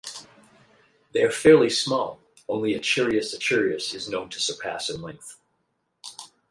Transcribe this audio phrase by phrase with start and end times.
[1.11, 5.37] They are fairly small; only "Achirus achirus" is known to surpass in length.